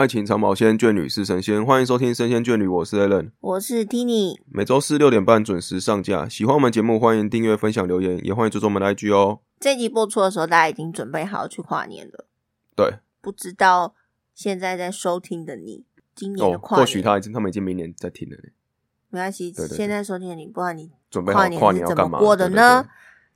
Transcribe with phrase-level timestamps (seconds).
[0.00, 1.62] 爱情长保鲜，眷侣是神仙。
[1.62, 4.34] 欢迎收听《神仙眷侣》，我是 Allen，我是 Tini。
[4.50, 6.26] 每周四六点半准时上架。
[6.26, 9.40] 喜欢我们节目，欢迎订阅、分享、留言，也欢迎追踪我们的 IG 哦。
[9.58, 12.24] 这集播出的时候，大家已经准备好去跨年了。
[12.74, 13.94] 对，不知道
[14.34, 15.84] 现在在收听的你，
[16.14, 18.44] 今年的跨年，或许他已经他们已经明年在听了呢。
[19.10, 22.88] 没关系，现在收听的你，不知道你准备跨年是怎么过的呢？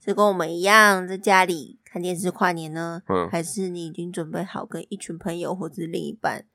[0.02, 6.46] 是跟我们一样在家里看电视跨年呢，嗯，还是你已经准备好跟一群朋友或者另一半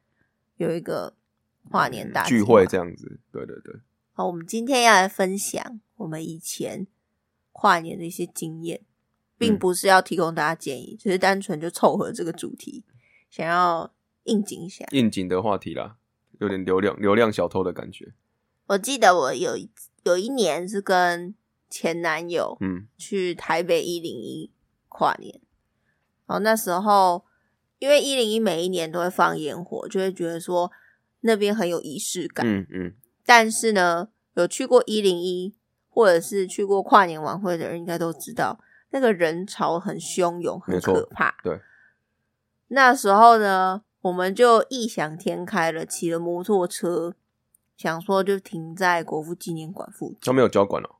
[0.59, 1.15] 有一个
[1.71, 3.19] 跨年大聚会这样子？
[3.31, 3.81] 对对对。
[4.11, 6.85] 好，我们今天要来分享我们以前
[7.51, 8.81] 跨年的一些经验，
[9.37, 12.83] 并不是要提供大家建议，只是单纯就凑合这个主题，
[13.29, 15.97] 想要应景一下，应景的话题啦，
[16.39, 18.13] 有点流量流量小偷的感觉。
[18.67, 19.57] 我记得我有
[20.03, 21.35] 有一年是跟。
[21.71, 24.51] 前男友，嗯，去台北一零一
[24.87, 25.39] 跨年，
[26.25, 27.23] 然后那时候
[27.79, 30.71] 因为一零一每一年都会放烟火，就会觉得说
[31.21, 32.93] 那边很有仪式感，嗯嗯。
[33.25, 35.55] 但是呢，有去过一零一
[35.89, 38.59] 或者是去过跨年晚会的人，应该都知道
[38.91, 41.35] 那个人潮很汹涌，很可怕。
[41.43, 41.59] 对。
[42.67, 47.15] 那时候呢，我们就异想天开了，骑了摩托车，
[47.77, 50.97] 想说就停在国父纪念馆附近，都没有交管哦。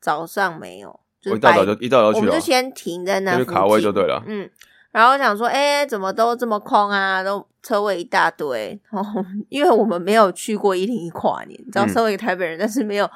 [0.00, 4.22] 早上没有，一大早就一大早去我们就先停在那，卡位就对了。
[4.26, 4.48] 嗯，
[4.90, 7.22] 然后想说，哎，怎么都这么空啊？
[7.22, 8.80] 都车位一大堆。
[8.90, 13.08] 然后，因为我们没有去过一零一跨年，你知道，身为台北人，但是没有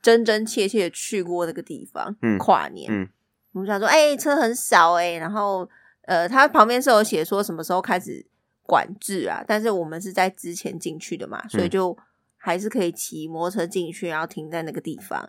[0.00, 2.90] 真真切切去过那个地方跨年。
[2.90, 3.08] 嗯，
[3.52, 5.12] 我们想说，哎，车很少哎。
[5.12, 5.68] 然后，
[6.06, 8.24] 呃，它旁边是有写说什么时候开始
[8.62, 9.44] 管制啊？
[9.46, 11.96] 但是我们是在之前进去的嘛，所以就
[12.38, 15.20] 还是可以骑摩托车进去，然后停在那个地方。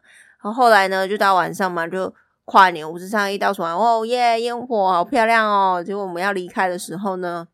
[0.41, 2.13] 然后后来呢，就到晚上嘛，就
[2.49, 5.83] 跨年五十三一倒数完，哦耶，烟火好漂亮哦！
[5.83, 7.47] 结果我们要离开的时候呢，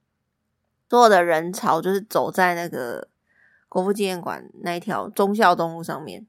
[0.89, 3.09] 所有的人潮就是走在那个
[3.67, 6.25] 国父纪念馆那一条忠孝东路上面，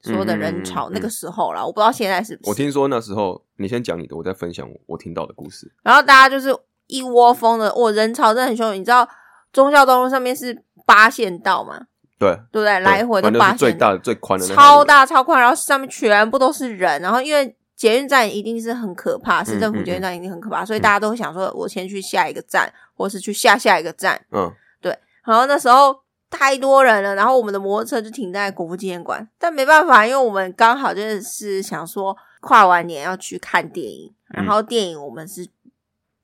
[0.00, 2.50] 所有的人潮那个时候啦，我不知道现在是不是。
[2.50, 5.72] 我听说那时候，你先讲你的，我再分享我我听到的故事。
[5.82, 6.56] 然后大家就是
[6.86, 8.74] 一窝蜂的，我人潮真的很汹涌。
[8.76, 9.08] 你知道
[9.52, 11.86] 忠孝东路上面是八线道吗？
[12.16, 12.78] 对，对不对？
[12.78, 24.24] 来回的八最大最宽的，超大超宽，然后上面全部都是人，然后因为捷运站一定是很可怕，市政府捷运站一定很可怕，所以大家都会想说，我先去下一个站，或是去下下一个站。
[24.30, 24.96] 嗯，对。
[25.24, 35.48] 然后那时候太多人了，然后我们的摩托车就停在国父纪念馆，但没办法，因为我们刚好就是想说跨完年要去看电影，然后电影我们是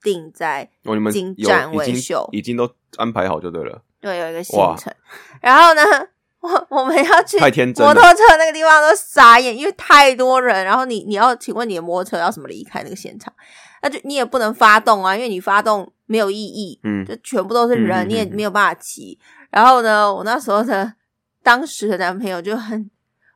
[0.02, 0.70] 定在
[1.10, 3.82] 金站维修，已经都安排好就对了。
[4.00, 4.92] 对，有一个行程，
[5.42, 5.82] 然后呢，
[6.42, 10.64] 我我们要去摩托车那个地方都傻眼，因为太多人。
[10.64, 13.32] 然后你你要请问你的摩托车要怎么离开那个现场？
[13.82, 19.18] 那就你也不能发动啊，因为你发动没有意义，嗯，就全部都是人，你也没有办法骑。
[19.50, 20.94] 然后呢，我那时候的
[21.42, 22.90] 当时的男朋友就很，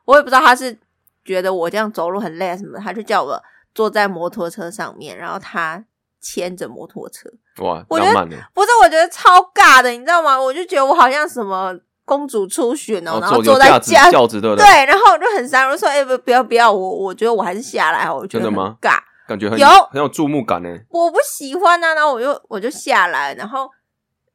[0.05, 0.77] 我也不知道他是
[1.23, 3.41] 觉得我这样走路很累什么，他就叫我
[3.73, 5.85] 坐在摩托车上面，然后他。
[6.27, 7.29] 牵着摩托车，
[7.61, 7.85] 哇！
[7.87, 8.11] 我觉得
[8.51, 10.41] 不是，我觉得超尬的，你知道吗？
[10.41, 11.71] 我就觉得我好像什么
[12.05, 16.71] 公主初选哦，然后坐在轿轿子对对，然后我就很伤，我说：“哎，不，不要，不要！
[16.71, 18.77] 我我觉得我还是下来，我觉得吗？
[18.79, 20.69] 尬，感觉很有很有注目感呢。
[20.89, 23.67] 我不喜欢啊，然后我就我就下来，然后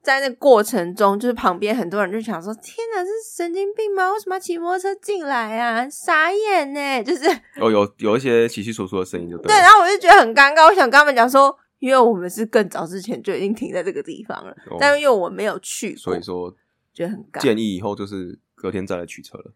[0.02, 4.12] 在那过程中，就是旁边很多人就想说：天哪，是神经病吗？
[4.12, 5.88] 为什么要骑摩托车进来啊？
[5.88, 7.02] 傻眼呢！
[7.04, 7.28] 就是
[7.60, 9.54] 哦，有有一些稀稀疏疏的声音，就对。
[9.54, 11.56] 对，然后我就觉得很尴尬，我想跟他们讲说。
[11.80, 16.54] 因为我们是更早之前就已经停在这个地方了，但因为我没有去，所以说
[17.00, 17.40] 觉得很尬。
[17.40, 19.52] 建议以后就是隔天再来取车了。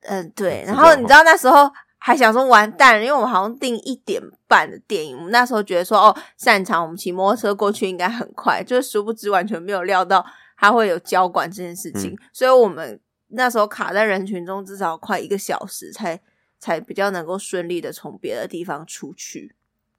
[0.00, 0.64] 嗯，对。
[0.66, 10.24] 然后你知道那时候还想说完蛋，因为我们好像订一点半的电影，我们那时候觉得说哦，擅长我们骑摩托车过去应该很快，就是殊不知完全没有料到
[10.56, 16.20] 它会有交管这件事情，所以我们那时候卡在人群中至少快一个小时才
[16.58, 19.54] 才比较能够顺利的从别的地方出去。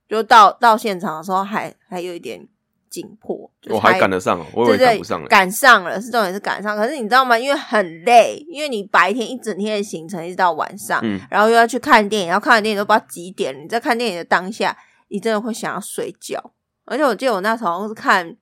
[0.10, 2.48] 就到到现场的时候，还还有一点
[2.92, 6.76] 紧迫，我还赶得上，我以为赶不上了，赶上了，是重点是赶上。
[6.76, 7.40] 可是你知道吗？
[7.40, 13.58] 因为很累，因为你白天一整天的行程一直到晚上，然后又要去看电影，然后看完电影都不知道几点。
[13.64, 14.78] 你在看电影的当下，
[15.08, 16.52] 你真的会想要睡觉。
[16.84, 18.36] 而且我记得我那时候是看，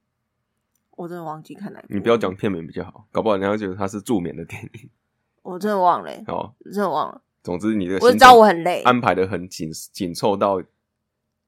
[0.97, 1.79] 我真的忘记看哪。
[1.87, 4.89] 你不要讲片名比较好，搞不好人家觉得它是助眠的电影。
[5.43, 7.21] 我真的忘了，哦，真的忘了。
[7.43, 10.59] 总之，你的我知道我很累，安排的很紧紧凑到。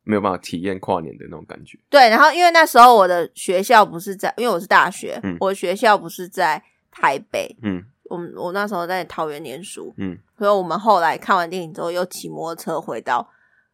[0.03, 1.77] 没有办法体验跨年的那种感觉。
[1.89, 13.29] 对，然后因为那时候我的学校不是在，因为我是大学，我学校不是在台北，嗯，我我那时候在桃园念书，嗯，所以我们后来看完电影之后又骑摩托车回到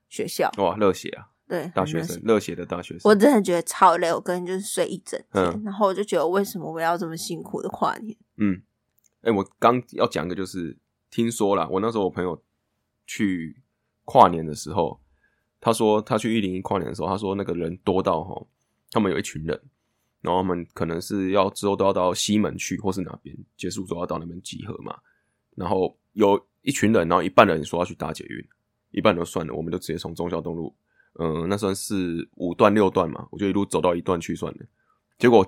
[0.09, 0.51] 学校。
[0.57, 1.27] 哇，热血啊！
[1.47, 3.01] 对，大学生热血的大学生。
[3.05, 8.13] 我真的觉得超累，我跟就是睡一整天，嗯然后我就觉得为什么我要这么辛苦的跨年？
[8.35, 8.61] 嗯，
[9.21, 10.77] 哎、我刚要讲一个，就是
[11.09, 12.43] 听说啦，我那时候我朋友
[13.05, 13.61] 去
[14.03, 14.99] 跨年的时候，
[15.59, 18.45] 他说他去一零一跨年的时候，他说那个人多到哈，
[18.91, 19.59] 他们有一群人，
[20.21, 24.97] 然后他们可能是要之后都要到西门去，或是哪边结束之后要到那边集合嘛，
[25.55, 28.47] 然后有一群人，然后一半人说要去搭捷运，
[28.91, 30.75] 一半都算了，我们就直接从中孝东路，
[31.19, 34.59] 嗯、那算是五段六段嘛，我就一路走到一段去算了，
[35.17, 35.45] 结果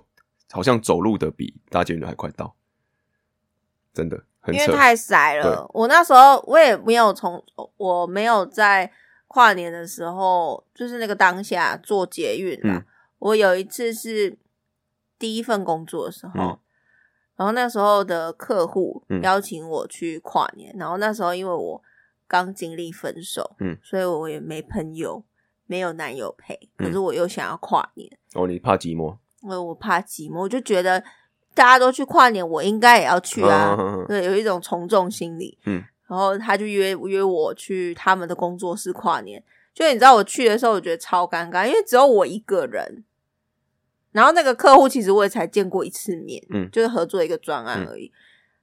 [0.52, 2.56] 好像走路的比搭捷运的还快到。
[3.92, 4.62] 真的很扯。
[4.62, 5.70] 因为太塞了。
[5.74, 7.44] 我那时候我也没有从，
[7.76, 8.90] 我没有在
[9.30, 12.76] 跨年的时候，就是那个当下做捷运啦。
[12.80, 12.86] 嗯
[13.20, 14.38] 我有一次是
[15.18, 16.60] 第一份工作的时候，嗯
[17.36, 21.82] 然后那时候的客户嗯邀请我去跨年，然后那时候因为我
[22.30, 25.22] 刚经历分手，嗯，所以我也没朋友，
[25.66, 28.10] 没有男友陪，嗯可是我又想要跨年。
[28.36, 29.18] 哦，你怕寂寞？
[29.42, 31.04] 因为我怕寂寞，我就觉得
[31.54, 33.76] 大家都去跨年，我应该也要去啊。
[34.08, 35.58] 对，有一种从众心理。
[35.66, 39.42] 嗯，然后他就约约我去他们的工作室跨年。
[39.74, 43.06] 就你知道我去的时候，我觉得超尴尬，因为只有我一个人。
[44.12, 48.12] 然后那个客户其实我也才见过一次面，嗯就是合作一个专案而已。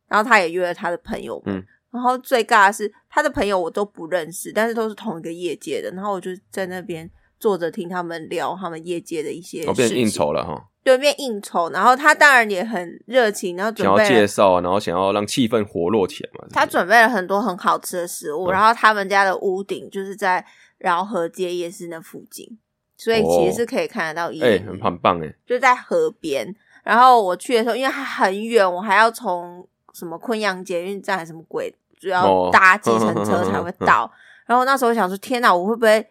[0.09, 5.91] 然后他也约了他的朋友们，嗯然后最尬的是他的朋友我都不认识，但是都是同一个业界的。
[5.93, 7.09] 然后我就在那边
[7.39, 16.47] 坐着听他们聊他们业界的一些哦，变应酬了哈，对面应酬，然后他当然也很热情，然后准想要备介绍啊，然后想要让气氛活络起来嘛。
[16.53, 20.47] 他准备了很多很好吃的食物，嗯然后他们家的屋顶就是在
[20.79, 22.57] 饶河街夜市那附近，
[22.97, 26.55] 所以其实是可以看得到一哎、很很棒哎，就在河边。
[26.85, 34.09] 然后我去的时候，因为它很远，我还要从什么昆阳捷运站还是什么鬼，就要哦搭计程车 才会到。
[34.47, 36.07] 然后那时候我想说，天哪，我会不会？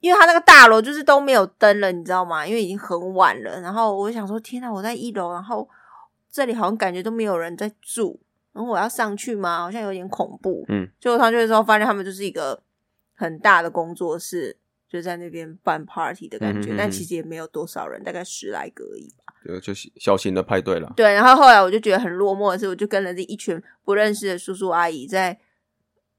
[0.00, 2.46] 因为他那个大楼就是都没有灯了，你知道吗？
[2.46, 3.60] 因为已经很晚了。
[3.60, 5.68] 然后我想说，天哪，我在一楼，然后
[6.30, 8.20] 这里好像感觉都没有人在住，
[8.52, 9.60] 然后我要上去吗？
[9.60, 10.64] 好像有点恐怖。
[10.68, 12.62] 嗯，结果上去的时候，发现他们就是一个
[13.14, 14.58] 很大的工作室，
[14.88, 19.34] 就在那边办 party 的感觉，但其实也没有多少人，大概十来个而已吧。
[19.44, 20.92] 就就是小型的派对了。
[20.96, 25.38] 对，然后后来我就觉得很落寞的是，我就跟了这一群不认识的叔叔阿姨，在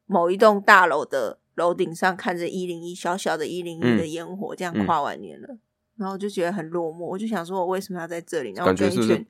[0.06, 5.50] 某一栋大楼的楼顶上看着一零一小小的一零一的嗯烟火，这样嗯跨完年了。
[5.98, 8.54] 然后我就觉得很落寞，我就想说，我为什么要在这里？
[8.56, 9.28] 然后跟一群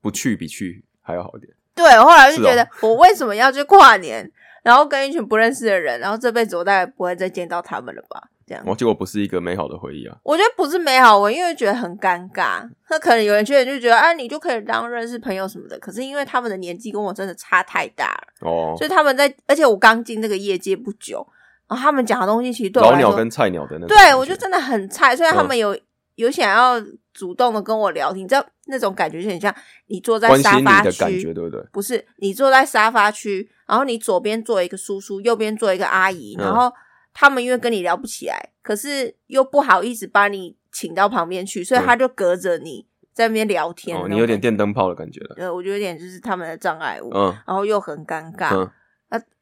[0.00, 1.52] 不去比去还要好一点？
[1.74, 4.30] 对，我后来就觉得哦我为什么要去跨年？
[4.62, 8.30] 然后跟一群不认识的人，然后这辈子我大概不会再见到他们了吧？
[8.44, 10.16] 这样，我，结果不是一个美好的回忆啊。
[10.24, 12.68] 我觉得不是美好，我因为觉得很尴尬。
[12.90, 15.78] 那可能有人觉得就觉得，啊，你就可以当认识朋友什么的。
[15.78, 21.24] 可是因为他们的年纪跟我真的差太大了，哦，所以他们在，而且我刚进这个业界不久，
[21.68, 24.04] 然后他们讲的东西其实对我来说，老鸟跟菜鸟的那种感觉。
[24.10, 25.16] 对我就真的很菜。
[25.16, 25.76] 虽然他嗯们有、
[26.14, 26.80] 有想要
[27.12, 29.54] 主动的跟我聊天，你知道那种感觉就很像
[29.86, 31.60] 你坐在关心你沙发区，的感觉，对不对？
[31.72, 36.72] 不是你坐在沙发区，然后你左边坐一个叔叔，右边坐一个阿姨，嗯然后
[37.12, 43.96] 他们因为跟你聊不起来，可是又不好意思把你请到旁边去，所以嗯他就隔着你在那边聊天。
[43.96, 45.34] 哦，你有点，电灯泡的感觉了。
[45.38, 48.70] 呃，我觉得有点就是他们的障碍物，嗯然后又很尴尬。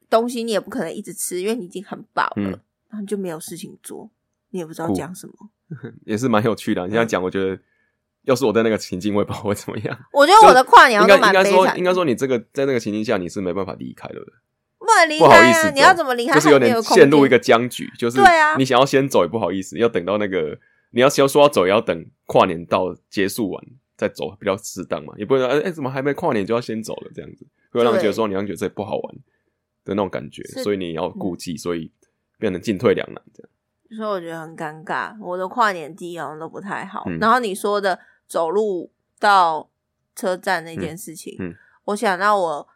[0.09, 4.09] 东西你也不可能一直吃，因为你已经很饱了，嗯然后你就没有事情做，
[4.51, 5.33] 你也不知道讲什么。
[6.05, 6.85] 也是蛮有趣的啊。
[6.85, 7.59] 你这样讲，我觉得
[8.23, 9.99] 要是我在那个情境，我也不知道会怎么样。
[10.13, 14.15] 我觉得我的跨年好应该应该说，应该说你这个在那个情境下，你是没办法离开的，
[14.77, 15.71] 不能离不好意思！
[15.71, 16.35] 你要怎么离开？
[16.35, 20.57] 就是有点陷入一个僵局，就是对啊你想要先走也不好意思，要等到那个
[20.91, 23.63] 你要要说要走，也要等跨年到结束完
[23.97, 29.15] 再走比较适当嘛，也不能说哎、哎怎么还没跨年就要先走了这样子，会让人觉得说你让觉得这不好玩
[29.85, 31.89] 的那种感觉，所以你要顾忌，所以
[32.37, 33.49] 变成进退两难这样。
[33.95, 35.15] 所以我觉得很尴尬。
[35.21, 37.03] 我的跨年记忆好像都不太好。
[37.07, 39.69] 嗯然后你说的走路到
[40.15, 42.67] 车站那件事情，嗯嗯我想到我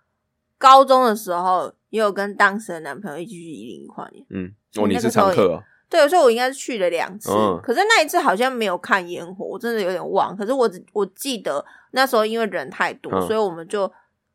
[0.57, 4.23] 高中的时候也有跟当时的男朋友一起去一零一跨年。
[4.29, 10.37] 嗯，哦，你是那个时候常客啊，对，所以我应该是去了两次，嗯可是那一次好像没有看烟火，我真的有点忘。
[10.37, 13.91] 可是我只我记得那时候因为人太多，嗯所以我们就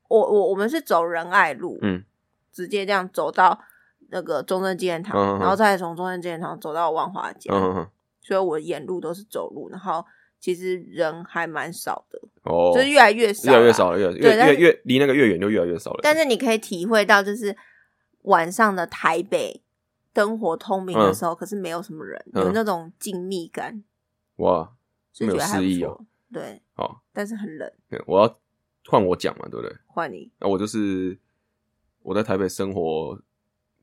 [0.08, 2.02] 我我我们是走仁爱路，嗯，
[2.54, 3.58] 直接这样走到
[4.10, 7.50] 那个中正纪念堂，嗯嗯嗯然后再从中正纪念堂走到万华街，
[8.22, 10.02] 所以我沿路都是走路，然后
[10.38, 13.90] 其实人还蛮少的，哦，就是越来越少，越来越少。
[13.90, 16.00] 了，越越对但是越越离那个越远就越来越少了。
[16.02, 17.56] 但是你可以体会到，就是
[18.22, 19.62] 晚上的台北
[20.12, 23.82] 灯火通明的时候，可是没有什么人，嗯有那种静谧感，
[24.36, 24.72] 哇，
[25.18, 26.06] 没有是觉得还不诗意哦错。
[26.32, 27.70] 对，好，但是很冷。
[27.88, 28.38] 对我要
[28.86, 29.76] 换我讲嘛，对不对？
[29.86, 31.18] 换你，那我就是
[32.04, 33.20] 我在台北生活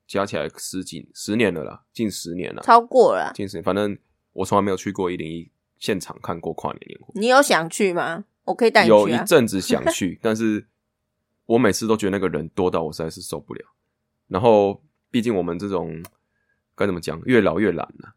[0.08, 3.98] 加起来十几十年了啦，近十年了，超过了啊，近十年，反正
[4.34, 7.12] 我从来没有去过一零一现场看过跨年烟火。
[7.16, 8.24] 你有想去吗？
[8.46, 9.18] 我可以带你去有一。
[9.26, 10.68] 阵子想去， 但是
[11.46, 13.66] 我每次都觉得那个人多到我实在是受不了。
[14.28, 16.04] 然后，毕竟我们这种
[16.76, 18.14] 该怎么讲，越老越懒了、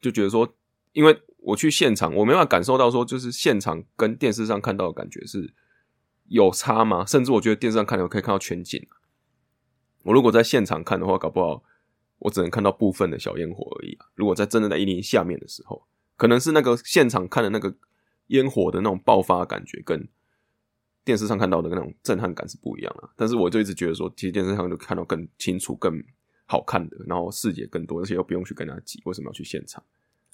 [0.00, 0.52] 就觉得说，
[0.92, 5.54] 因为我去现场，我没办法感受到说，就是现场跟电视上看到的感觉是
[6.26, 7.06] 有差吗？
[7.06, 8.94] 甚至我觉得电视上看的可以看到全景、啊、
[10.06, 11.62] 我如果在现场看的话，搞不好
[12.20, 14.06] 我只能看到部分的小烟火而已啊。
[14.14, 15.82] 如果在真的在一零一下面的时候，
[16.16, 17.74] 可能是那个现场看的那个
[18.28, 20.08] 烟火的那种爆发感觉，跟
[21.04, 23.08] 电视上看到的那种震撼感是不一样的。
[23.16, 26.02] 但是我就一直觉得说，其实电视上就看到更清楚、更
[26.46, 29.82] 好看的，然后视野更多，而且又不用去跟他挤，为什么要去现场？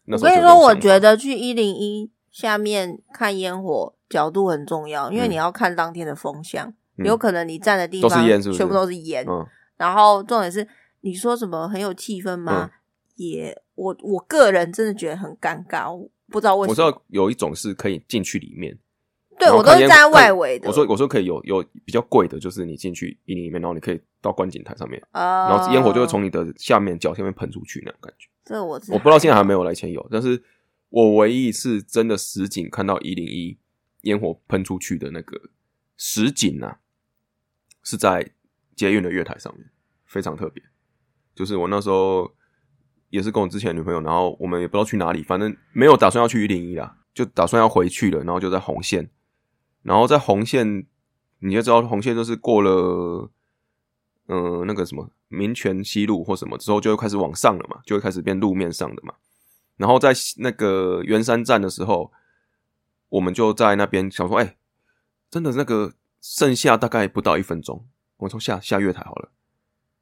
[0.04, 9.46] 那时候我跟你说，我觉得去一零一下面看烟火角度很重要，因为嗯你要看当天的风向，嗯有可能你站的地都是方烟是不是全部都是烟，嗯
[9.82, 10.66] 然后重点是
[11.00, 12.70] 你说什么很有气氛吗？
[12.72, 12.78] 嗯
[13.16, 16.70] 也我我个人真的觉得很尴尬，我不知道为什么。
[16.70, 18.76] 我知道有一种是可以进去里面，
[19.38, 20.66] 对我都是站在外围的。
[20.66, 28.28] 我说我说可以有有比较贵的，就是你进去一零里面，然后你可以到观景台上面，呃，然后烟火就会从你的下面脚下面喷出去那种感觉。
[28.44, 29.58] 这我知我不知道现在还没有。
[29.58, 30.42] 有来前有，但是
[30.88, 33.58] 我唯一一次真的实景看到一零一
[34.02, 35.38] 烟火喷出去的那个
[35.98, 36.78] 实景啊，
[37.82, 38.32] 是在
[38.74, 39.70] 捷运的月台上面，
[40.06, 40.62] 非常特别。
[41.34, 42.30] 就是我那时候
[43.10, 49.10] 也是跟我之前女朋友，然后我们也不知道去哪里，反正没有打算要去一零一啦，就打算要回去了，然后就在红线，
[49.82, 50.86] 然后在红线，
[51.38, 53.30] 你就知道红线就是过了。
[54.28, 59.12] 嗯，那个什么民权西路或什么之后，就会开始往上了嘛，就会开始变路面上的嘛。
[59.76, 62.12] 然后在那个圆山站的时候，
[63.08, 64.56] 我们就在那边想说，哎、
[65.28, 67.84] 真的那个剩下大概不到一分钟，
[68.22, 69.28] 我们从下下月台好了，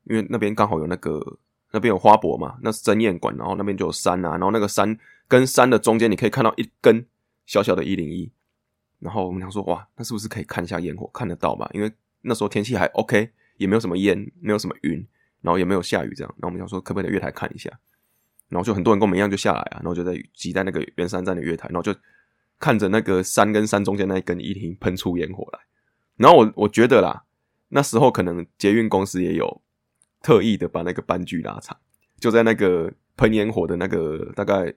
[0.04, 1.38] 因为那边刚好有那个
[1.72, 7.06] 那边有花博嘛，那是真验馆，然后那边就有山啊，然后那个山跟山的中间，你可以看到一根
[7.46, 8.30] 小小的一零一，
[8.98, 11.08] 然后我们想说，哇，那是不是可以看一下烟火？
[11.14, 11.70] 看得到吧？
[11.72, 15.02] 因为那时候天气还 OK，也没有什么烟，没有什么云，
[15.40, 16.34] 然后也没有下雨，这样。
[16.36, 17.70] 然后我们想说，可不可以在月台看一下？
[18.50, 21.98] 然后就很多人跟我们一样就下来啊，然后就在挤在那个圆山站的月台，然后就
[22.58, 25.60] 看着那个山跟山中间那一根一零喷出烟火来。
[26.16, 27.24] 然后我我觉得啦，
[27.70, 29.60] 那时候可能捷运公司也有
[30.22, 31.76] 特意的把那个班距拉长，
[32.20, 34.72] 就在那个喷烟火的那个大概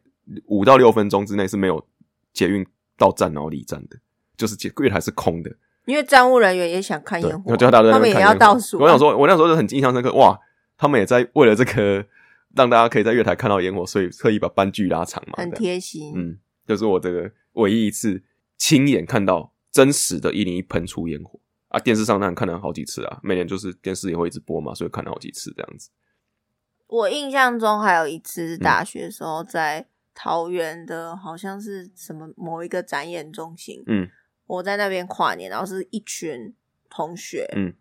[0.46, 1.86] 五到六分钟之内是没有
[2.32, 2.66] 捷运
[2.98, 3.98] 到站然后离站的，
[4.38, 5.52] 就是捷月台是空的。
[5.86, 8.84] 因为站务人员也想看，烟火，然后就大家都在那他们也要倒数啊。
[8.84, 10.40] 我想说，我那时候就很印象深刻，哇，
[10.78, 12.06] 他们也在为了这个
[12.56, 15.34] 让大家可以在月台看到烟火，所以特意把班距拉长嘛。
[15.36, 16.14] 很贴心。
[16.16, 18.24] 嗯，就是我这个唯一一次
[18.58, 21.38] 亲眼看到真实的一零一喷出烟火
[21.74, 21.80] 啊！
[21.80, 25.90] 电视上当然看了好几次啊，每年就是电视也会一直播嘛，所以看了好几次这样子。
[26.86, 34.08] 我印象中还有一次嗯是大学的时候在桃园的，好像是什么某一个展演中心，嗯
[34.46, 36.54] 我在那边跨年，然后是一群
[36.92, 37.74] 同学，嗯，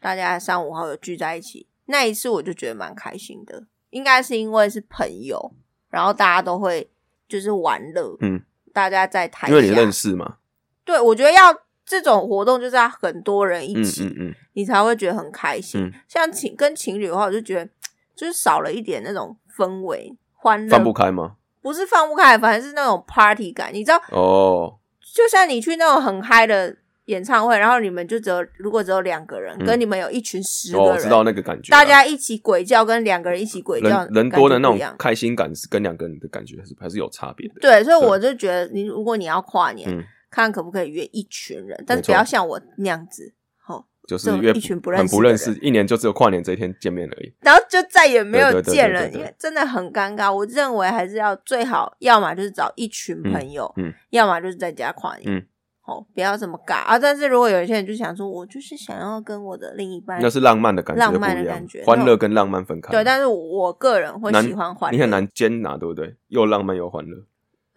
[0.00, 5.54] 大家三五好友聚在一起，那一次我就觉得蛮开心的，应该是因为是朋友，
[5.88, 6.90] 然后大家都会
[7.28, 10.38] 就是玩乐，嗯，大家在台下，因为你认识嘛，
[10.84, 15.80] 对我觉得要这种活动就是要很多人一嗯起，嗯嗯，你才会觉得很开心。
[15.80, 17.70] 嗯像情跟情侣的话，我就觉得
[18.16, 21.36] 就是少了一点那种氛围欢乐，放不开吗？
[21.62, 23.72] 不是放不开，反正是那种 party 感。
[23.72, 24.78] 你知道，哦，
[25.14, 26.76] 就像你去那种很嗨的
[27.06, 37.54] 演唱会，然后你们就只有如果只有两个人，嗯跟你们有一群十个哦，人，我知道那个感觉啊，大家一起鬼叫，跟两个人一起鬼叫人人多的那种开心感是跟两个人的感觉还是还是有差别的。
[37.60, 40.04] 对，所以我就觉得，你如果你要跨年，嗯，
[40.36, 43.32] 看可不可以约一群人，但是不要像我那样子，
[43.66, 47.32] 哦，就是约一群不认识很不认识，一年就只有跨年这一天见面而已。
[47.40, 50.30] 然后就再也没有见人，对对对因为真的很尴尬。
[50.30, 55.46] 我认为还是要最好，要么就是找一群朋友，嗯嗯要么就是在家跨年，嗯
[55.86, 56.98] 哦，不要这么尬啊。
[56.98, 62.90] 但是如果有一些人就想说，我就是想要跟我的另一半那是浪漫的感觉，浪漫的感觉欢乐跟浪漫分开。
[62.90, 66.14] 对，但是我个人会喜欢欢乐，你很难兼拿，对不对？
[66.28, 67.24] 又浪漫又欢乐，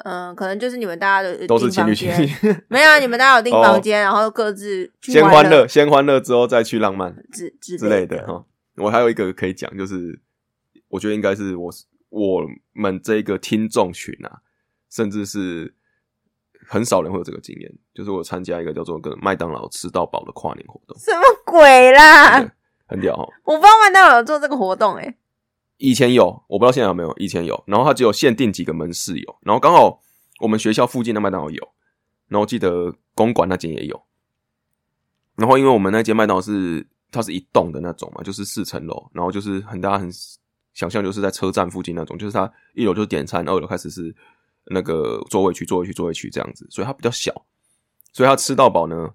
[0.06, 2.56] 嗯，可能就是你们大家的都是情侣情情侣。
[2.68, 8.46] 没有啊，你们大家有订哦房间，然后各自 去先欢乐乐，先欢乐之后再去浪漫 之之之类的的哈。
[8.78, 10.20] 我还有一个可以讲，就是
[10.88, 11.72] 我觉得应该是我
[12.10, 12.42] 我
[12.74, 14.40] 们这个听众群啊，
[14.90, 15.74] 甚至是
[16.68, 22.40] 很少人会有这个经验，就是我参加一个叫做“跟麦当劳吃到饱”的跨年活动，什么鬼啦？
[22.88, 23.28] 很屌哦。
[23.44, 25.16] 我不知道麦当劳有做这个活动哎、
[25.80, 27.12] 以前有，我不知道现在有没有。
[27.18, 30.02] 以前有，然后它只有限定几个门市有，然后刚好
[30.42, 31.70] 我们学校附近的麦当劳有，
[32.28, 34.04] 然后记得公馆那间也有。
[35.36, 40.12] 然后因为我们那间麦当劳是它是一栋的那种嘛，就是四层楼，然后就是很大很
[40.74, 44.14] 想象就是在车站附近那种，就是它一楼就是点餐，二楼开始是
[44.66, 47.34] 那个座位区、座位区、座位区这样子，所以它比较小，
[48.12, 49.14] 所以它吃到饱呢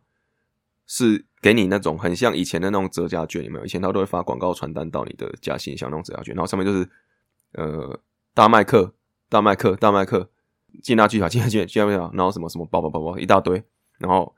[0.86, 3.66] 是给你那种很像以前的那种折价券，有没有？
[3.66, 6.88] 以前他都会发广告传单到你的家信箱那种折价券，然后上面就是
[7.52, 8.00] 呃
[8.32, 8.94] 大麦克、
[9.28, 10.30] 大麦克、大麦克、
[10.82, 13.62] 进大巨塔、进大巨塔、进大巨塔，然后什么什么包包包包一大堆，
[13.98, 14.34] 然后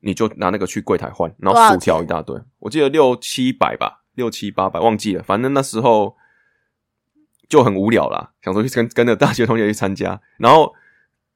[0.00, 6.16] 你就拿那个去柜台换，然后薯条一大堆，我记得六七百吧，六七八百忘记了，反正那时候
[7.46, 10.74] 就很无聊啦，想说去跟跟着大学同学去参加，然后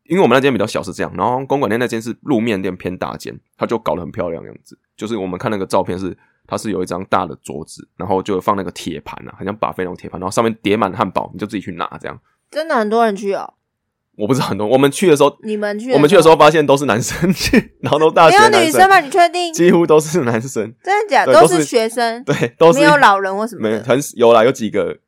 [0.04, 6.16] 因为我们那间比较小是这样，然后公馆店那间是路面店偏大间，它就搞得很漂亮样子，就是我们看那个照片是
[6.46, 12.20] 它是有一张大的桌子，然后就放那个铁盘啊，很像把菲那种铁盘，然后上面叠满汉堡，你就自己去拿这样。
[12.50, 13.54] 真的很多人去哦。
[14.14, 19.00] 我不知道很多，我们去的时候，你们去，我们去的时候发现都是男生去，然后都大学没有男女生吗？
[19.00, 19.54] 你确定？
[19.54, 21.32] 几乎都是男生，真的假的？
[21.32, 23.70] 都是是学生，对，都是没有老人或什么的。
[23.70, 24.98] 没有很有啦，有几个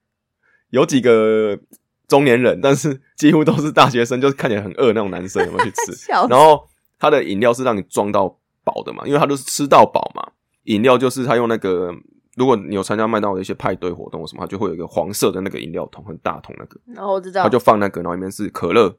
[0.70, 1.58] 有几个
[2.06, 6.12] 中年人，但是几乎都是大学生，就是看起来很饿那种男生，有没有去吃？
[6.28, 6.66] 然后
[6.98, 8.28] 他的饮料是让你装到
[8.62, 10.32] 饱的嘛，因为他都是吃到饱嘛。
[10.64, 11.94] 饮料就是他用那个，
[12.36, 18.96] 如果你有参加麦当劳的一些派对活动或什么，他就会有一个黄色的那个饮料桶，很大桶那个，然后我知道他，就放那个，然后里面是可乐、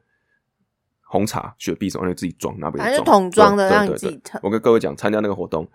[1.01, 5.67] 红茶、雪碧什么，让你自己装，拿杯子反正装，桶装的对让你自己我跟各位讲，参加那个活动，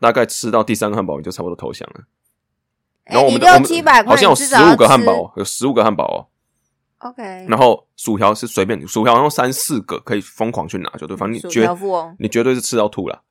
[0.00, 2.04] 大概吃到第三个汉堡你就差不多投降了。
[3.04, 6.18] 然后我们的我们好像有十五个汉堡哦，有十五个汉堡哦。
[6.98, 11.68] OK，然后薯条是随便，薯条然后三四个可以疯狂去拿，就对，反正你绝
[12.18, 13.22] 你绝对是吃到吐了，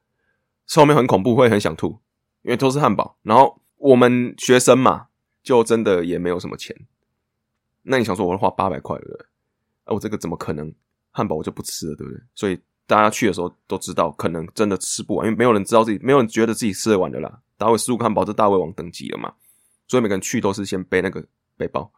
[0.68, 2.00] 吃后面很恐怖，会很想吐，
[2.44, 3.18] 因为都是汉堡。
[3.24, 5.08] 然后我们学生嘛，
[5.42, 6.76] 就真的也没有什么钱。
[7.84, 9.26] 那你想说我会花八百块，对不对？
[9.86, 10.74] 啊，我这个怎么可能？
[11.16, 12.20] 汉堡我就不吃了，对不对？
[12.34, 17.40] 所以大家去的时候都知道，可能真的吃不完，因为没有人知道自己，没有人觉得自己吃得完的啦。
[17.56, 19.32] 大胃十五个汉堡，这大胃王等级了嘛，
[19.94, 21.24] 所以每个人去都是先背那个
[21.56, 21.92] 背包，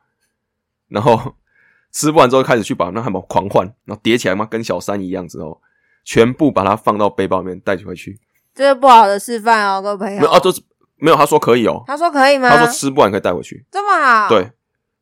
[0.90, 1.38] 然后
[1.94, 5.62] 吃不完之后开始去把那汉堡狂换，然后叠起来嘛，跟小山一样之后，
[6.04, 8.20] 全部把它放到背包里面带回去。
[8.54, 10.20] 这是不好的示范哦，各位朋友。
[10.20, 10.62] 没有啊，都是
[10.98, 12.50] 没有，他说可以哦，他说可以吗？
[12.50, 13.66] 他说吃不完可以带回去。
[13.72, 14.52] 这么好，，对，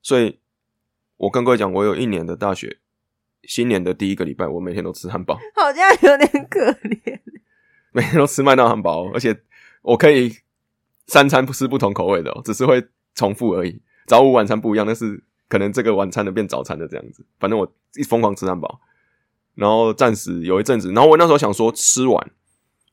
[0.04, 0.40] 所以
[1.18, 2.78] 我跟各位讲，我有一年的大学，
[3.42, 7.20] 新年的第一个礼拜，我每天都吃汉堡，好像有点可怜。
[7.92, 9.36] 每天都吃麦当劳汉堡哦，而且
[9.82, 10.36] 我可以
[11.08, 12.86] 三餐不是不同口味的哦，只是会
[13.16, 18.80] 重复而已，早午晚餐不一样，但是可能这个晚餐的变早餐的这样子，反正我一疯狂吃汉堡，
[19.56, 22.32] 然后暂时有一阵子，然后我那时候想说吃完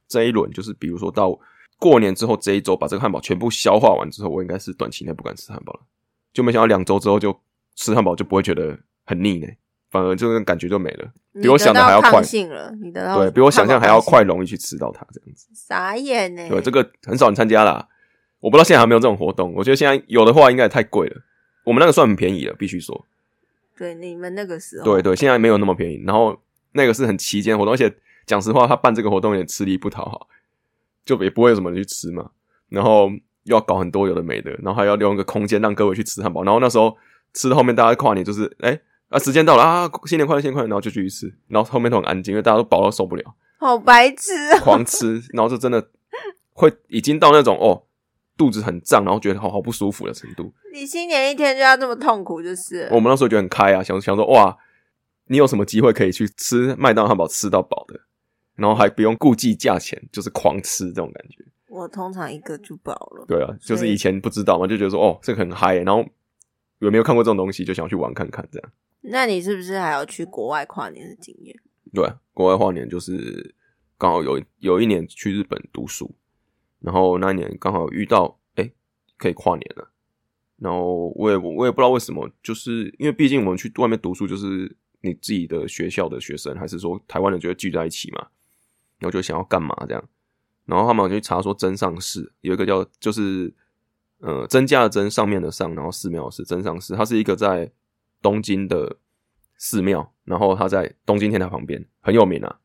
[0.08, 1.38] 这一轮，就是比如说到
[1.78, 5.80] 过年之后这一周把这个汉堡全部消化完之后，我应该是短期内不敢吃汉堡了，
[6.32, 7.34] 就没想到两周之后就
[7.76, 9.46] 吃汉堡就不会觉得很腻呢，
[9.90, 12.10] 反而这种感觉就没了，比我想的还要快。
[12.10, 15.48] 你得到抗，性了，你得到对比我想象还要快，容易去吃到它这样子。
[15.54, 16.46] 傻眼呢。
[16.48, 17.88] 对，这个很少人参加啦。
[18.40, 21.22] 我不知道现在还有没有这种活动，我觉得现在有的话应该也太贵了。
[21.64, 23.06] 我们那个算很便宜了，必须说。
[23.76, 26.02] 对你们那个时候，对对，现在没有那么便宜。
[26.06, 26.38] 然后
[26.72, 27.94] 那个是很期间活动，而且
[28.26, 30.28] 讲实话，他办这个活动也吃力不讨好，
[31.04, 32.30] 就也不会有什么人去吃嘛。
[32.68, 33.10] 然后
[33.44, 36.42] 又要搞很多有的没的，然后还要利用一个空间让各位去吃汉堡。
[36.42, 36.96] 然后那时候
[37.34, 41.34] 吃到后面，大家跨年就是哎啊时间到了啊，新年快乐，新年快乐，然后就继续吃。
[41.48, 43.34] 然后后面都很安静，因为大家都饱到受不了。
[43.58, 44.58] 好白痴哦。
[44.62, 45.88] 狂吃，然后就真的
[46.52, 47.82] 会已经到那种哦，
[48.40, 50.50] 肚子很胀，然后觉得好好不舒服的程度。
[50.72, 54.56] 你新年一天就要这么痛苦，就是我们那时候觉得很开啊，想想说哇，
[55.26, 58.00] 你有什么机会可以去吃麦当劳汉堡吃到饱的，
[58.54, 61.44] 然后还不用顾忌价钱，就是狂吃这种感觉。
[61.68, 63.26] 我通常一个就饱了。
[63.28, 66.02] 对啊，就是以以前不知道嘛，就觉得说哦，这个很嗨耶，然后
[66.78, 68.72] 有没有看过这种东西，就想去玩看看这样。
[69.02, 71.54] 那你是不是还要去国外跨年的经验？
[71.92, 73.54] 对啊，国外跨年就是
[73.98, 76.10] 刚好有有一年去日本读书，
[76.80, 78.72] 然后那一年刚好遇到哎、诶
[79.16, 79.90] 可以跨年了，
[80.56, 88.28] 然后我也我也不知道为什么，就是因为毕竟我们去外面读书，就是你自己的学校的学生，还是说台湾人就会聚在一起嘛，
[88.98, 90.08] 然后就想要干嘛这样，
[90.66, 93.52] 然后他们就去查说真上寺有一个叫就是
[94.18, 97.72] 呃增加的增上面的上，然后寺庙是真上寺，它是一个在
[98.22, 98.96] 东京的
[99.56, 102.59] 寺庙，然后它在东京天台旁边很有名啊。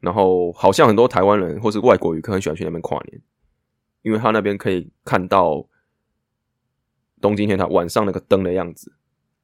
[0.00, 3.22] 然后好像很多台湾人或是外国游客很喜欢去那边跨年，
[4.02, 5.66] 因为他那边可以看到
[7.20, 8.92] 东京天台晚上那个灯的样子，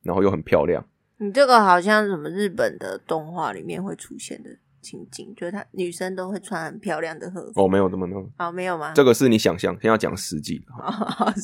[0.03, 0.85] 然后又很漂亮。
[1.19, 4.51] 你这个好像什么日本的动画里面会出现的
[4.83, 7.65] 情景，就是她女生都会穿很漂亮的和服。
[7.65, 8.93] 哦，没有，这么没有，哦，没有吗？
[8.95, 10.63] 这个是你想象，现在要讲实际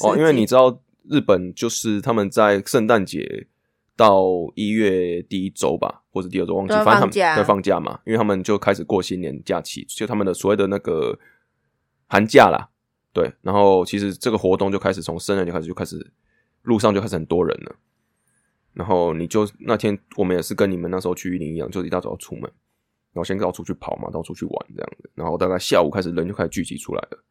[0.02, 3.46] 哦，因为你知道日本就是他们在圣诞节
[3.96, 11.18] 到一月第一周吧，或者第二周忘记，反正他放假们在放假嘛，因为他们就开始过新年假期，就他们的所谓的那个
[12.06, 12.68] 寒假啦，
[13.14, 16.12] 对，然后其实这个活动就开始从生日就开始就开始
[16.62, 17.74] 路上就开始很多人了。
[18.74, 25.10] 然后你就那天我们也是跟你们那时候去一零一样，就一大早要出门，然后先到处去跑嘛，到处去玩这样子。
[25.14, 27.24] 然后大概下午开始人就开始聚集出来了。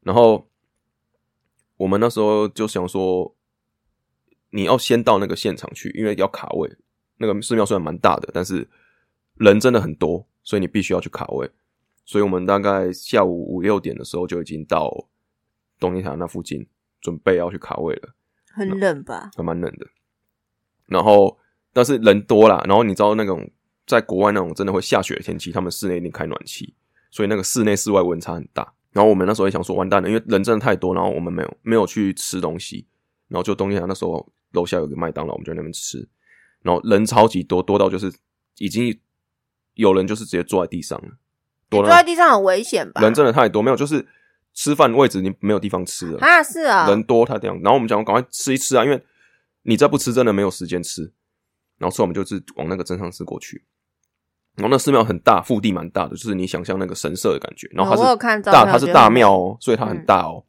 [0.00, 0.48] 然后
[1.76, 3.34] 我们那时候就想说，
[4.50, 6.70] 你要先到那个现场去，因为要卡位。
[7.22, 8.68] 那个寺庙虽然蛮大的，但是
[9.36, 11.50] 人真的很多，所以你必须要去卡位。
[12.04, 15.08] 所以我们大概下午五六点的时候就已经到
[15.78, 16.66] 东尼塔那附近，
[17.00, 18.14] 准备要去卡位了。
[18.52, 19.30] 很冷吧？
[19.36, 19.86] 还蛮冷的。
[20.86, 21.38] 然后，
[21.72, 22.62] 但是人多啦。
[22.66, 23.48] 然后你知道那种
[23.86, 26.74] 在国外那种真的会下雪的天气，他们室内一定开暖气，
[27.10, 28.74] 所以那个室内室外温差很大。
[28.90, 30.92] 然后我们那时候也想说，完蛋了，因为人真的太多。
[30.94, 32.86] 然后我们没有没有去吃东西，
[33.28, 36.06] 然后就东尼塔那时候楼下有个麦当劳，我们就在那边吃。
[36.62, 38.12] 然后人超级多，多到就是
[38.58, 38.98] 已经
[39.74, 41.08] 有人就是直接坐在地上了。
[41.70, 43.00] 坐在地上很危险吧？
[43.00, 44.06] 人真的太多，没有就是
[44.52, 46.42] 吃饭位置你没有地方吃了啊！
[46.42, 47.58] 是啊，人多他这样。
[47.62, 49.02] 然后我们讲赶快吃一吃啊，因为
[49.62, 51.10] 你再不吃真的没有时间吃。
[51.78, 53.64] 然后所以我们就是往那个真上寺过去。
[54.56, 57.66] 然后那寺庙很大，腹地蛮大的，就是你想象那个神社的感觉。
[57.72, 60.44] 然后它是大，它是大庙哦，所以它很大哦。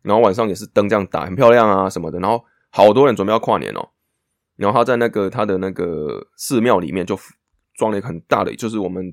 [0.00, 2.18] 然后晚上也是灯这样打，很漂亮啊什么的。
[2.18, 3.90] 然后好多人准备要跨年哦。
[4.56, 7.18] 然后他在那个他的那个寺庙里面就
[7.74, 9.12] 装了一个很大的，就是我们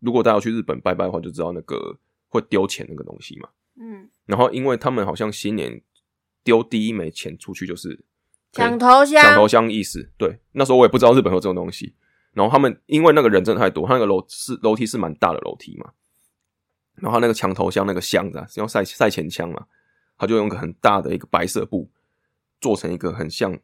[0.00, 3.48] 如果大家去日本拜拜的话，就知道那个会丢钱那个东西嘛。
[3.80, 4.10] 嗯。
[4.26, 5.80] 然后因为他们好像新年
[6.44, 8.04] 丢第一枚钱出去就是
[8.52, 10.10] 抢头香，抢头香意思。
[10.18, 11.94] 对，那时候我也不知道日本有这种东西。
[12.34, 15.90] 然后他们因为那个人真的太多，他那个楼是楼梯是蛮大的楼梯嘛。
[16.96, 19.66] 然后他那个墙头香那个箱子是要赛赛前枪嘛，
[20.18, 21.90] 他就用个很大的一个白色布
[22.60, 23.58] 做成一个很像。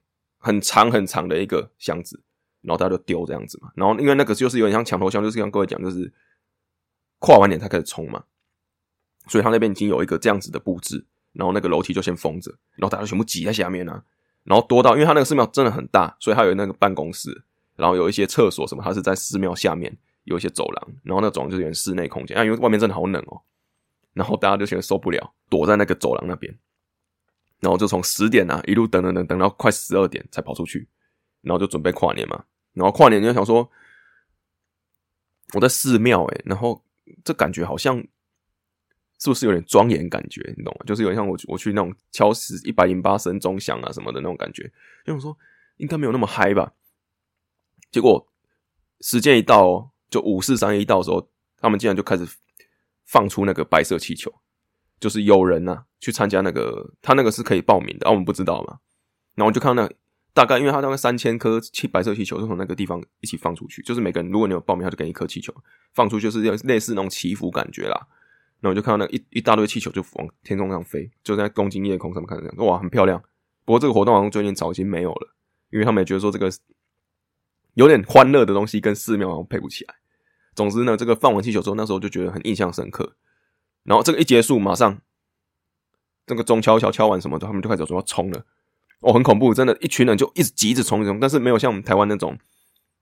[0.47, 2.23] 很长很长的一个箱子，
[2.63, 3.73] 然后大家就丢这样子嘛。
[3.75, 6.13] 然后因为那个就是有点像抢头香，就是像各位讲，就是
[7.19, 8.23] 跨完年才开始冲嘛。
[9.27, 14.05] 所以他那边已经有一个这样子的布置，然后那个楼梯就先封着，然后大家全部挤在下面啊。
[14.45, 17.43] 然后多到，因为他那个寺庙真的很大，所以他有那个办公室，
[17.75, 22.45] 然后有一些厕所什么，他是在寺庙下面有一些走廊，然后那种就是有室内空间啊。
[22.45, 23.43] 因为外面真的好冷哦，
[24.13, 26.57] 然后大家就觉得受不了，躲在那个走廊那边。
[27.61, 30.89] 然后就从十点啊一路等等等等到快十二点才跑出去，
[31.41, 32.45] 然后就准备跨年嘛。
[32.75, 33.71] 然后跨年就想说，
[35.55, 36.85] 我在寺庙哎，然后
[37.25, 37.97] 这感觉好像
[39.19, 40.43] 是不是有点庄严感觉？
[40.59, 40.85] 你懂吗？
[40.87, 44.71] 就是有点像我我去那种敲十一百零八声钟响啊什么的那种感觉。
[45.05, 45.37] 就想说
[45.79, 46.75] 应该没有那么嗨吧。
[47.91, 48.29] 结果
[49.01, 52.29] 时间一到，就五四三一到的时候，他们竟然就开始
[53.07, 54.31] 放出那个白色气球。
[55.01, 58.79] 就是有人呐去参加那个，他那个是可以报名的，啊，我们不知道嘛。
[59.35, 59.91] 然后我就看到那
[60.33, 63.83] 大概，因为他大概三千颗气白色气球，就从那个地方一起放出去。
[63.83, 65.55] 就是每个人，如果你有报名，他就给一颗气球
[65.93, 68.07] 放出去，就是类似那种祈福感觉啦。
[68.61, 73.23] 然后就看到那一一大堆气球就往天空上飞，就在东京夜空上面看这样，哇，很漂亮。
[73.65, 75.35] 不过这个活动好像最近早已经没有了，
[75.71, 76.51] 因为他们也觉得说这个
[77.75, 79.95] 有点欢乐的东西跟寺庙好像配不起来。
[80.55, 83.17] 总之呢，这个放完气球之后，那时候就觉得很印象深刻。
[83.87, 84.99] 然后这个一结束，马上
[86.27, 88.45] 这个钟敲敲敲完什么的，他们就开始说要冲了。
[89.01, 92.37] 哦，很恐怖，真的，一群人就一直急着冲一冲，但是没有像我们台湾那种，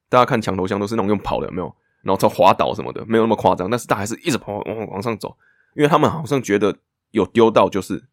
[0.09, 1.75] 大家看墙头香都是那种用跑的，没有？
[2.03, 3.71] 然后在滑倒什么的，没有那么夸张。
[3.71, 5.37] 但是大家还是一直跑往往上走，
[5.75, 6.77] 因为他们好像觉得
[7.13, 8.05] 有丢到就是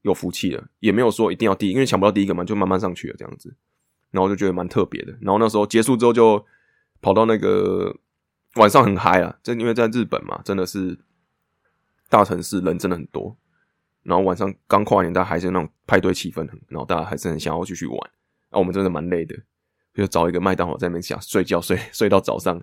[0.00, 3.54] 有福气了，也没有说一定要第一，因为抢不到第一个嘛，就慢慢上去了这样子。
[4.10, 5.12] 然后就觉得蛮特别的。
[5.20, 6.44] 然后那时候结束之后，就
[7.00, 7.94] 跑到那个
[8.56, 10.98] 晚上很嗨啊，这因为在日本嘛，真的是。
[12.12, 13.34] 大城市人真的很多，
[14.02, 17.98] 然后晚上刚跨年，大家还是那种派对气氛，然后大家还是很想要继续玩。
[18.50, 19.34] 啊我们真的蛮累的，
[19.94, 22.62] 就找一个麦当劳在那边想睡觉，睡 睡到早上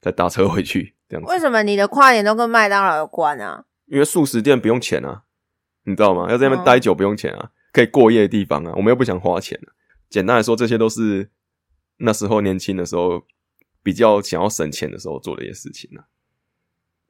[0.00, 1.30] 再打车回去这样子。
[1.30, 3.64] 为什么你的跨年都跟麦当劳有关啊？
[3.86, 5.22] 因为素食店不用钱啊，
[5.84, 6.28] 你知道吗？
[6.28, 9.56] 要在那边待久不用钱啊，可以过夜的地方啊，我们又不想花钱。
[10.08, 11.30] 简单来说，这些都是
[11.98, 13.24] 那时候年轻的时候
[13.84, 16.02] 比较想要省钱的时候做的一些事情呢。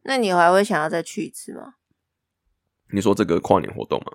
[0.02, 1.74] 那你还会想要再去一次吗？
[2.92, 4.12] 你说这个跨年活动吗？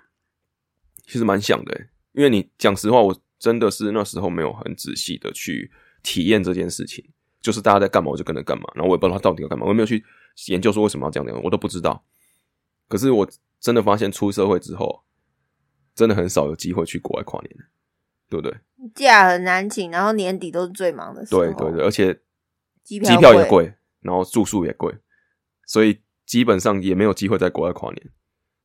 [1.06, 5.72] 其实蛮想的，因为你讲实话，我真的是那时候没有很仔细的去
[6.02, 7.08] 体验这件事情，
[7.42, 10.04] 就是大家在干嘛，我就跟着干嘛，然后我也不知道他到底要干嘛，我没有去
[10.48, 12.04] 研究说为什么要这样样，我都不知道。
[12.88, 15.04] 可是我真的发现出社会之后，
[15.94, 17.56] 真的很少有机会去国外跨年，
[18.30, 18.60] 对不对？
[18.94, 22.20] 假很难请，然后年底都是最忙的时候，对对对，而且
[22.84, 24.94] 机票也贵，然后住宿也贵。
[25.66, 28.12] 所以基本上也没有机会在国外跨年，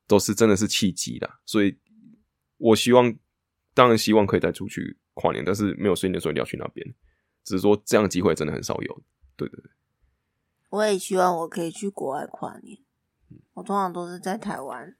[0.07, 1.41] 都是真的是契机啦。
[1.45, 1.79] 所以
[2.59, 3.15] 我希望，
[3.75, 6.87] 当然希望可以再出去跨年，但是没有说定说一定要去那边，
[7.45, 9.03] 只是说这样的机会真的很少有。
[9.37, 9.71] 对对对，
[10.69, 12.79] 我也希望我可以去国外跨年。
[13.55, 14.97] 我通常都是在台湾，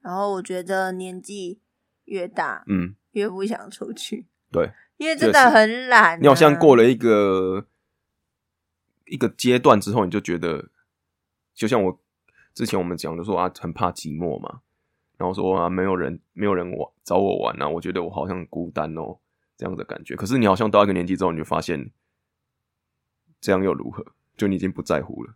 [0.00, 1.60] 然后我觉得年纪
[2.04, 6.16] 越大，嗯，越不想出去，对， 因为真的很懒、啊。
[6.16, 7.66] 你好像过了一个
[9.06, 10.70] 一个阶段之后，你就觉得，
[11.54, 11.98] 就像我
[12.52, 14.60] 之前我们讲的说啊，很怕寂寞嘛，
[15.16, 19.18] 然后说啊，没有人没有人玩找我玩啊，我觉得我好像很孤单哦，
[19.56, 20.16] 这样的感觉。
[20.16, 21.90] 可是你好像到一个年纪之后，你就发现，
[23.40, 24.04] 这样又如何？
[24.36, 25.34] 就你已经不在乎了。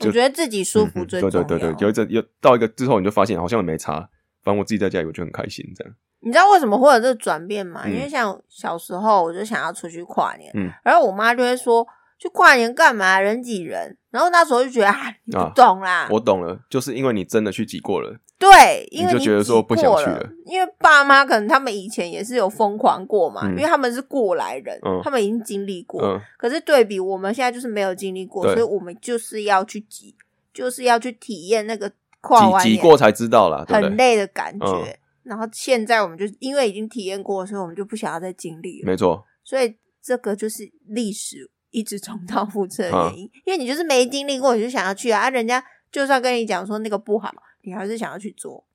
[0.00, 1.42] 我觉得自己舒服最重要。
[1.46, 4.10] 对对对对，有一阵有到一个之后，你就发现好像没差。
[4.42, 5.64] 反正我自己在家里，我就很开心。
[5.74, 7.82] 这样，你知道为什么会有这个转变吗？
[7.84, 11.86] 嗯因为像小时候，我就想要出去跨年，嗯然后我妈就会说
[12.18, 13.20] ：“去跨年干嘛？
[13.20, 16.08] 人挤人。”然后那时候就觉得啊，你不啊懂啦。
[16.10, 26.02] 我懂了，就是因为你真的去挤过了，对，因为你就觉得说不想去了了，因为爸妈可能他们以前也是有疯狂过嘛，嗯因为他们是过来人，嗯他们已经经历过。
[26.02, 30.14] 嗯，可是对比我们现在就是没有经历过，所以我们就是要去挤，
[30.54, 33.82] 就是要去体验那个跨完年挤过才知道啦，对对？
[33.82, 34.66] 很累的感觉。
[34.66, 38.86] 嗯然后现在我们就因为已经体验过，所以我们就不想要再经历了。
[38.86, 48.66] 没错，所以这个就是历史一直重蹈覆辙的嗯原因，因为你就是没经历过，你就想要去啊，啊人家就算跟你讲说那个不好，你还是想要去做。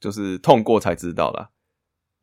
[0.00, 1.50] 就是痛过才知道啦。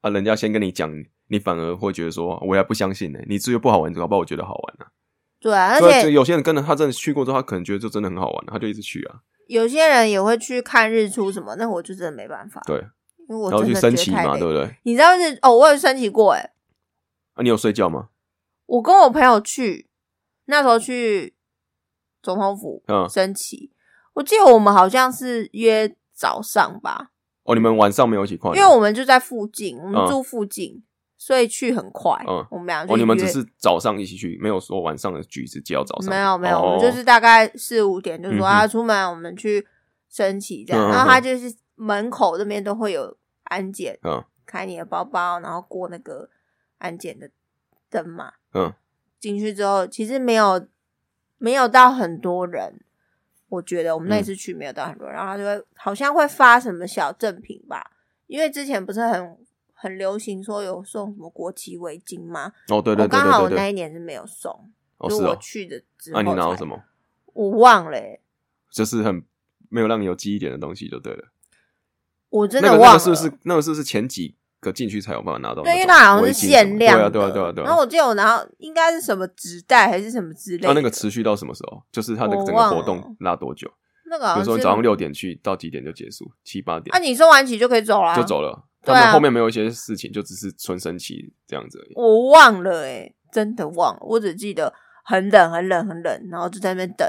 [0.02, 0.92] 啊，人家先跟你讲，
[1.28, 4.86] 你反而会觉得说，我还不相信呢、你至于不好玩，搞不好我觉得好玩呢、
[5.40, 9.22] 对啊，而且有些人跟着他真的去过之后，他可能觉得就真的很好玩，他就一直去啊。
[9.48, 12.62] 有些人也会去看日出什么，那我就真的没办法。
[12.66, 12.78] 对，
[13.28, 14.76] 因为我然后去升旗嘛，对不对？
[14.84, 16.52] 你知道是哦，我有升旗过诶，
[17.34, 18.10] 啊，你有睡觉吗？
[18.68, 19.89] 我跟我朋友去，
[20.50, 21.36] 那时候去
[22.24, 23.72] 总统府嗯，升旗，
[24.14, 27.12] 我记得我们好像是约早上吧，
[27.44, 28.62] 哦，你们晚上没有一起跨年？
[28.62, 30.84] 因为我们就在附近，我们嗯住附近，
[31.18, 32.12] 所以去很快。
[32.28, 36.10] 嗯我们俩就哦，你们只是早上一起去，没有说晚上的局是接到早上。
[36.10, 39.66] 没有没有，哦我们就是大概四五点就说嗯哼啊，出门我们去
[40.10, 46.28] 升旗这样，嗯嗯然后他嗯就是门口那边都会有安检，嗯开你的包包，然后过那个
[46.80, 47.30] 安检的
[47.90, 48.34] 灯嘛。
[48.54, 48.74] 嗯，
[49.20, 50.68] 进去之后，其实没有
[51.38, 52.80] 没有到很多人，
[53.50, 57.92] 我觉得我们那嗯次去没有到很多人，然后他就会好像会发什么小赠品吧，
[58.28, 59.38] 因为之前不是很
[59.74, 62.54] 很流行说有送什么国旗围巾吗？
[62.70, 64.52] 哦，对对刚好我那一年是没有送，
[64.98, 66.84] 哦就是我哦，去的之那你拿到什么？
[67.34, 68.20] 我忘了、欸，
[68.72, 69.24] 就是很
[69.70, 71.30] 没有让你有记忆点的东西就对了。
[72.30, 72.82] 我真的忘了。
[72.82, 75.64] 个那个是不是那个是不是前几个进去才有办法拿到？
[75.64, 76.98] 对，因为它好像是限量。
[76.98, 77.68] 对啊对啊对啊对啊。
[77.68, 80.68] 然后我记得我拿到应该是什么纸袋还是什么之类的。
[80.68, 81.82] 那那个持续到什么时候？
[81.92, 83.70] 就是它的整个活动拉多久？
[84.10, 86.26] 那个比如说早上六点去，到几点就结束？
[86.44, 88.66] 七八点啊，你收完旗就可以走了，就走了。
[88.82, 91.94] 他们后面没有一些事情，就只是纯神奇这样子而已。
[91.96, 97.08] 我忘了哎、真的忘了，我只记得很冷很冷很冷，然后就在那边等，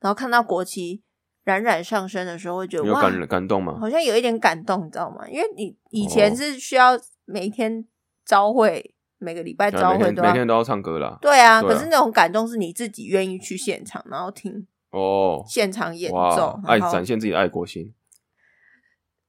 [0.00, 1.02] 然后看到国旗
[1.48, 3.78] 冉冉上升的时候，会觉得哇，你有感感动吗？
[3.80, 5.26] 好像有一点感动，你知道吗？
[5.28, 6.90] 因为你以前哦是需要
[7.24, 7.84] 每天
[8.26, 11.18] 朝会，每个礼拜朝会都要天每天都要唱歌啦。
[11.22, 17.94] 对啊，对啊可是那种感动是你自己愿意去现场，然后听哦，现场演哇奏，，爱然后展现自己的爱国心。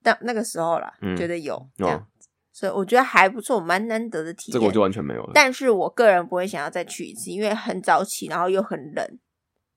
[0.03, 2.03] 但那个时候啦，嗯觉得有这样哦，
[2.51, 4.53] 所以我觉得还不错，蛮难得的体验。
[4.53, 5.31] 这个我就完全没有了。
[5.33, 9.19] 但是我个人不会想要再去一次，因为很早起，然后又很冷。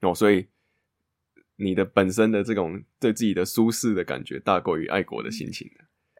[0.02, 0.48] 哦，所以
[1.62, 5.70] 你的本身的这种对自己的舒适的感觉，大过于爱国的心情。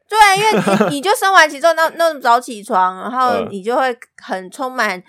[0.09, 5.01] 对啊，因为你 你就生完其之后，那那么早起床，然后嗯你就会很充满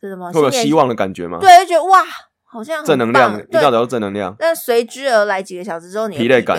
[0.00, 2.04] 这什么会有希望的感觉吗？，对，就觉得哇，
[2.42, 4.34] 好像正能量，棒对一大早正能量。
[4.38, 6.58] 但随之而来几个小时之后，你疲累感，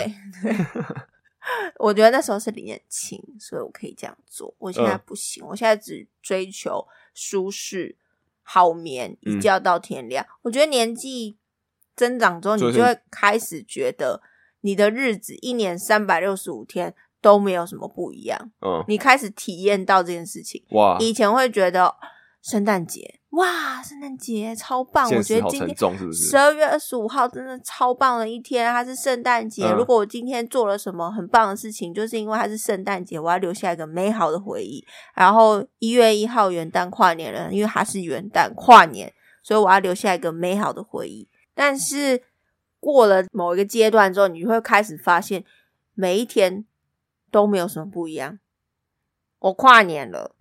[1.78, 4.56] 我觉得那时候是年轻，所以我可以这样做。
[4.58, 7.96] 我现在嗯不行，我现在只追求舒适、
[8.42, 10.26] 好眠，一嗯觉到天亮。
[10.42, 11.38] 我觉得年纪
[11.95, 14.21] 增长之后，你就会开始觉得
[14.62, 18.51] 你的日子一年三百六十五天都没有什么不一样。
[18.62, 20.63] 嗯，你开始体验到这件事情。
[20.71, 21.95] 哇，以前会觉得
[22.41, 25.05] 圣诞节，哇，圣诞节超棒！
[25.12, 25.75] 我觉得今天
[26.13, 26.38] 十？
[26.38, 29.65] 二月二十五号真的超棒的一天，它是圣诞节。
[29.65, 34.86] 嗯如果我今天做了什么很棒的事情，就是因为它是圣诞节，我要留下一个美好的回忆。
[35.15, 41.27] 然后一月一号元旦跨年了，因为它是元旦跨年，所以我要留下一个美好的回忆。
[41.56, 42.22] 但是
[42.80, 45.44] 过了某一个阶段之后，你就会开始发现
[45.96, 46.65] 每一天
[47.32, 48.38] 都没有什么不一样。
[49.39, 50.36] 我跨年了，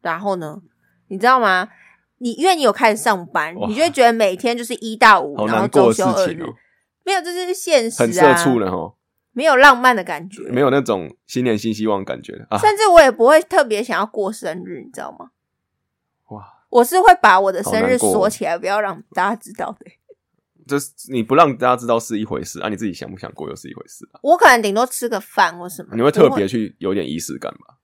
[0.00, 0.62] 然后呢，
[1.08, 1.68] 你知道吗？
[2.18, 6.54] 你因为你有开始上班，你就会觉得每天就是一到五，然后周休二日，哦，
[7.04, 8.94] 没有，这是现实啊，很社畜了哈，
[9.32, 12.32] 没有浪漫的感觉，没有那种新年新希望感觉！
[12.58, 15.30] 甚至我也不会特别想要过生日，你知道吗？
[16.28, 19.86] 哇，我是会把我的生日锁起来，不要让大家知道的。
[20.66, 24.20] 这是你不让大家知道是一回事啊，你自己想不想过又是一回事啊。
[24.22, 27.78] 我可能顶多吃个饭或什么，你会特不别去有点仪式感吧？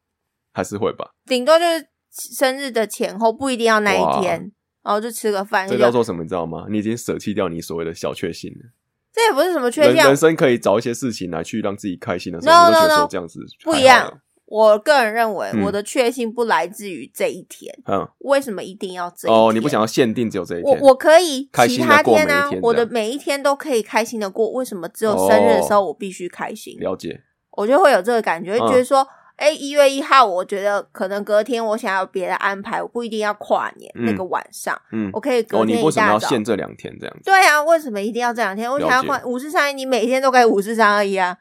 [0.53, 1.11] 还是会吧？
[1.25, 4.53] 顶多就是生日的前后，不一定要那一天，
[4.83, 5.67] 然后就吃个饭。
[5.67, 6.23] 这叫做什么？
[6.23, 6.67] 你知道吗？
[6.69, 8.71] 你已经舍弃掉你所谓的小确幸了。
[9.11, 14.21] 这也不是什么缺陷人人，生可以找一些事情来去让自己开心的时候 No, 你都觉得说这样子不一样。
[14.53, 17.75] 我个人认为，嗯我的确信不来自于这一天。
[17.87, 19.35] 嗯，为什么一定要这一天？
[19.35, 20.79] 哦，你不想要限定只有这一天？
[20.79, 24.51] 我我可以其他天啊我的每一天都可以开心的过。
[24.53, 26.77] 为什么只有生日的时候我必须开心？
[26.81, 27.23] 了解。
[27.53, 36.09] 我就会有这个感觉，觉得说，哎、一月一号，我觉得可能隔天我想要别的安排，我不一定要跨年、嗯那个晚上，嗯，我可以隔哦，你天一为什么。
[36.13, 37.31] 要限这两天这样子？
[37.31, 38.71] 对啊，为什么一定要这两天？
[38.71, 41.39] 我想要跨五十三，你每天都可以五十三而已啊。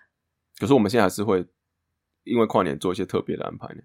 [0.57, 1.45] 可是我们现在还是会
[2.23, 3.81] 因为跨年做一些特别的安排呢。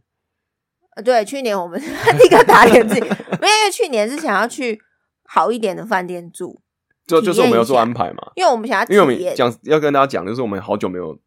[0.96, 1.78] 呃对，去年我们
[2.18, 3.00] 立刻打脸自己，
[3.40, 4.80] 没有，因为去年是想要去
[5.24, 6.62] 好一点的饭店住，
[7.06, 9.36] 就就是我们要做安排嘛，因为我们想要因为我们。
[9.36, 11.18] 讲要跟大家讲，就是我们好久没有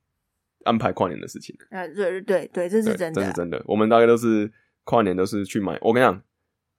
[0.65, 1.67] 安排跨年的事情了。
[1.69, 3.25] 呃，对对对，这是，真的啊。
[3.25, 3.61] 这是真的。
[3.67, 4.51] 我们大概都是
[4.83, 6.21] 跨年都是去买，我跟你讲，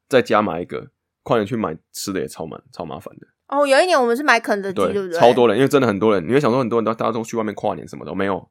[0.08, 0.90] 在家买一个，
[1.22, 3.26] 跨年去买吃的也超麻超麻烦的。
[3.46, 5.18] 哦，有一年我们是买肯德基，对不对？
[5.18, 8.50] 超多人，因为真的很多人，你会想说很多人都大家都去外面跨年什么的，没有，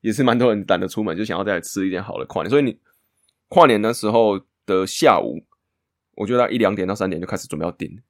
[0.00, 2.50] 也是蛮多人懒得出门，就想要再吃一点好的跨年。
[2.50, 2.78] 所以你
[3.48, 5.44] 跨年的时候的下午，
[6.16, 8.00] 我觉得一两点到三点就开始准备要订，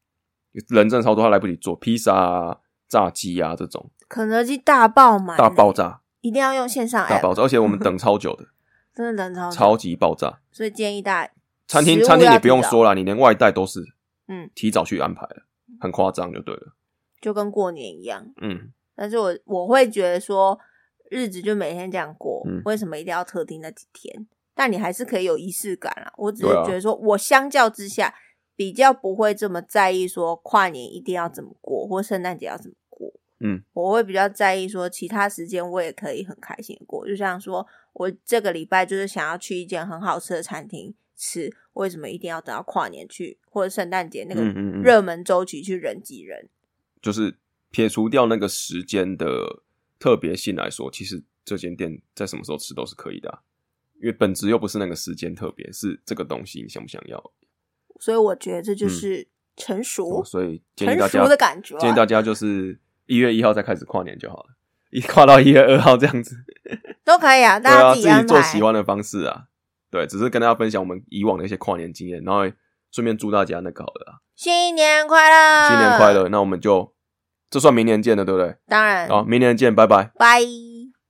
[0.69, 8.47] 人真的超多，他来不及做披萨啊、炸鸡啊这种肯德基大爆满，大爆，炸、一定要用线上大爆炸，而且我们等超久的，
[8.95, 10.41] 真的等超超级爆炸。
[10.51, 11.33] 所以建议大家
[11.67, 13.81] 餐厅餐厅你要提早不用说了，你连外带都是
[14.27, 15.45] 嗯，提早去安排了，
[15.81, 16.75] 很夸张就对了。
[17.21, 18.25] 就跟过年一样。
[18.41, 20.59] 嗯，但是我我会觉得说，
[21.11, 24.27] 日子就每天这样过，嗯为什么一定要特定那几天？
[24.55, 26.13] 但你还是可以有仪式感啊。
[26.17, 28.15] 我只是觉得说，我相较之下
[28.57, 33.13] 比较不会这么在意说跨年一定要怎么过，或圣诞节要怎么过。
[33.41, 37.07] 嗯，我会比较在意说其他时间我也可以很开心的过。
[37.07, 44.43] 就像说我这个礼拜就是想要去一间很好吃的餐厅吃，为什么一定要等到跨年去，或者圣诞节那个
[44.83, 46.49] 热门周期去人挤人？
[47.01, 47.39] 就是
[47.71, 49.63] 撇除掉那个时间的
[49.99, 53.39] 特别性来说，其实这间店在什么时候吃都是可以的啊、
[54.01, 57.33] 因为本质又不是那个时间特别，是这个东西你想不想要。
[58.01, 60.21] 所以我觉得这就是成熟。
[60.21, 64.51] 哦所以建议成大家熟的感觉啊建议大家就是一月一号再开始跨年就好了，
[64.91, 66.37] 一跨到一月二号这样子，
[67.05, 68.41] 都可以啊， 大家自自己做。
[68.43, 69.47] 喜欢的方式啊。
[69.91, 72.43] 对，只是跟大家分享我们以往的一些跨年经验，然后
[72.93, 76.13] 顺便祝大家那个好了啊，新年快乐，新年快！
[76.13, 76.29] 乐。
[76.29, 76.95] 那我们就
[77.51, 78.55] 这算明年见了，对不对？
[78.69, 80.11] 当然，好，明年见，拜拜。
[80.19, 80.68] 拜。